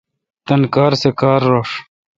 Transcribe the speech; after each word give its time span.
تان 0.45 0.61
کار 0.73 0.93
سہ 1.01 1.09
کار 1.19 1.41
رݭ۔ 1.51 1.69